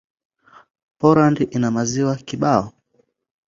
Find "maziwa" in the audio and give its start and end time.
1.71-2.15